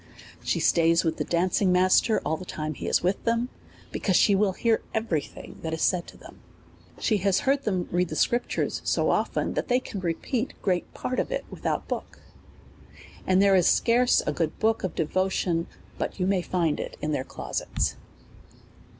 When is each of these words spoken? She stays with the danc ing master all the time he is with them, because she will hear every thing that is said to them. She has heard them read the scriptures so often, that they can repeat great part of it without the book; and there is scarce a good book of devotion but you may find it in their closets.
She 0.43 0.59
stays 0.59 1.03
with 1.03 1.17
the 1.17 1.25
danc 1.25 1.61
ing 1.61 1.71
master 1.71 2.19
all 2.25 2.35
the 2.35 2.43
time 2.43 2.73
he 2.73 2.87
is 2.87 3.03
with 3.03 3.23
them, 3.23 3.49
because 3.91 4.15
she 4.15 4.33
will 4.33 4.53
hear 4.53 4.81
every 4.95 5.21
thing 5.21 5.59
that 5.61 5.75
is 5.75 5.83
said 5.83 6.07
to 6.07 6.17
them. 6.17 6.39
She 6.97 7.17
has 7.17 7.41
heard 7.41 7.65
them 7.65 7.87
read 7.91 8.09
the 8.09 8.15
scriptures 8.15 8.81
so 8.83 9.11
often, 9.11 9.53
that 9.53 9.67
they 9.67 9.79
can 9.79 9.99
repeat 9.99 10.59
great 10.63 10.91
part 10.95 11.19
of 11.19 11.31
it 11.31 11.45
without 11.51 11.87
the 11.87 11.93
book; 11.97 12.19
and 13.27 13.39
there 13.43 13.53
is 13.55 13.67
scarce 13.67 14.23
a 14.25 14.31
good 14.33 14.57
book 14.57 14.83
of 14.83 14.95
devotion 14.95 15.67
but 15.99 16.19
you 16.19 16.25
may 16.25 16.41
find 16.41 16.79
it 16.79 16.97
in 16.99 17.11
their 17.11 17.23
closets. 17.23 17.95